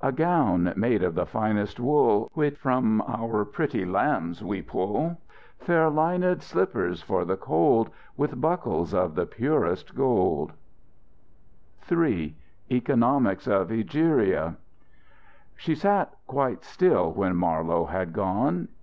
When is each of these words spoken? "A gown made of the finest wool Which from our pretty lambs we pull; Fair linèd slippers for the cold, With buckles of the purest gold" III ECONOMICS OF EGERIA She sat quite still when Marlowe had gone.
"A 0.00 0.12
gown 0.12 0.72
made 0.76 1.02
of 1.02 1.14
the 1.14 1.26
finest 1.26 1.78
wool 1.78 2.30
Which 2.32 2.56
from 2.56 3.02
our 3.06 3.44
pretty 3.44 3.84
lambs 3.84 4.42
we 4.42 4.62
pull; 4.62 5.18
Fair 5.58 5.90
linèd 5.90 6.40
slippers 6.40 7.02
for 7.02 7.26
the 7.26 7.36
cold, 7.36 7.90
With 8.16 8.40
buckles 8.40 8.94
of 8.94 9.14
the 9.14 9.26
purest 9.26 9.94
gold" 9.94 10.54
III 11.92 12.34
ECONOMICS 12.70 13.46
OF 13.46 13.70
EGERIA 13.70 14.56
She 15.54 15.74
sat 15.74 16.14
quite 16.26 16.64
still 16.64 17.12
when 17.12 17.36
Marlowe 17.36 17.84
had 17.84 18.14
gone. 18.14 18.68